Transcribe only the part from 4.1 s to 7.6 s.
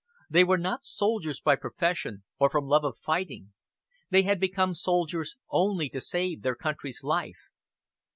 had become soldiers only to save their country's life.